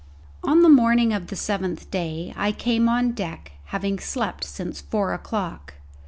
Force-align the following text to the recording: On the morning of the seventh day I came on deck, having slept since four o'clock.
On 0.43 0.63
the 0.63 0.67
morning 0.67 1.13
of 1.13 1.27
the 1.27 1.35
seventh 1.35 1.91
day 1.91 2.33
I 2.35 2.51
came 2.53 2.89
on 2.89 3.11
deck, 3.11 3.51
having 3.65 3.99
slept 3.99 4.43
since 4.43 4.81
four 4.81 5.13
o'clock. 5.13 5.75